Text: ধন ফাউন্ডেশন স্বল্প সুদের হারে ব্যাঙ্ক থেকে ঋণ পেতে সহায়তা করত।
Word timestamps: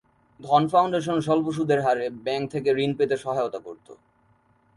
ধন 0.39 0.63
ফাউন্ডেশন 0.71 1.17
স্বল্প 1.25 1.45
সুদের 1.57 1.79
হারে 1.85 2.05
ব্যাঙ্ক 2.25 2.45
থেকে 2.53 2.69
ঋণ 2.83 2.91
পেতে 2.99 3.15
সহায়তা 3.17 3.59
করত। 3.65 3.87